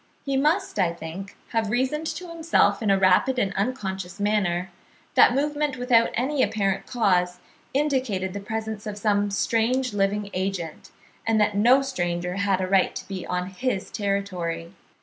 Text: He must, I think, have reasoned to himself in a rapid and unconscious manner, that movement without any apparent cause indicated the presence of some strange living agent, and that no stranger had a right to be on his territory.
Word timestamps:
He 0.25 0.35
must, 0.35 0.79
I 0.79 0.93
think, 0.93 1.37
have 1.49 1.69
reasoned 1.69 2.07
to 2.07 2.27
himself 2.29 2.81
in 2.81 2.89
a 2.89 2.97
rapid 2.97 3.37
and 3.37 3.53
unconscious 3.53 4.19
manner, 4.19 4.71
that 5.13 5.35
movement 5.35 5.77
without 5.77 6.09
any 6.15 6.41
apparent 6.41 6.87
cause 6.87 7.37
indicated 7.71 8.33
the 8.33 8.39
presence 8.39 8.87
of 8.87 8.97
some 8.97 9.29
strange 9.29 9.93
living 9.93 10.31
agent, 10.33 10.89
and 11.27 11.39
that 11.39 11.55
no 11.55 11.83
stranger 11.83 12.37
had 12.37 12.61
a 12.61 12.67
right 12.67 12.95
to 12.95 13.07
be 13.07 13.27
on 13.27 13.49
his 13.51 13.91
territory. 13.91 14.71